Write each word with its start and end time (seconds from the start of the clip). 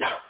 Yeah. 0.00 0.29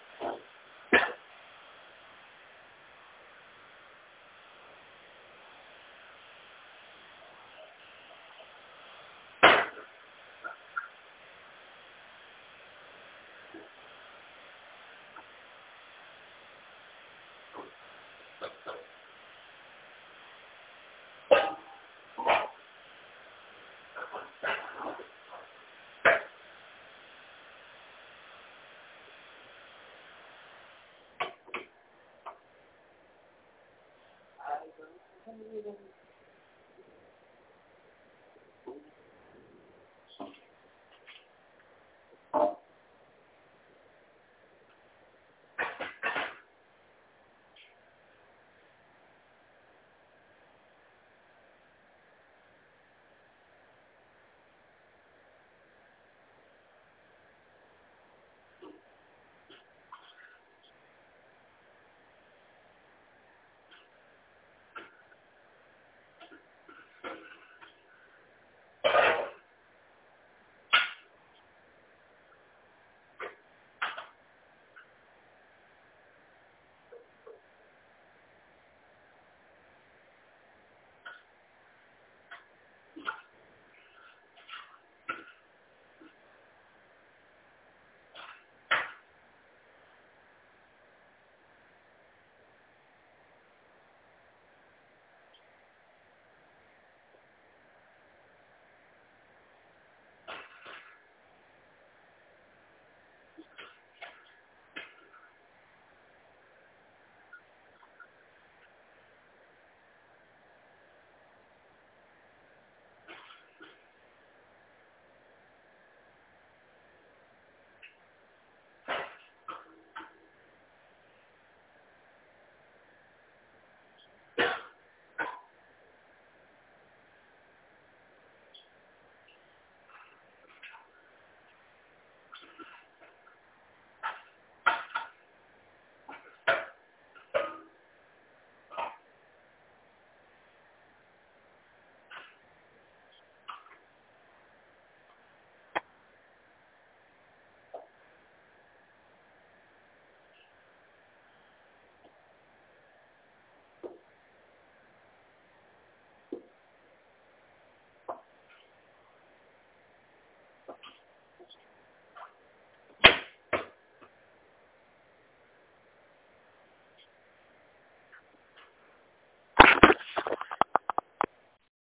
You. 35.38 35.99